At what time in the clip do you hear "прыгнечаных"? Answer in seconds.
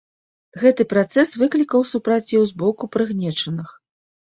2.99-3.79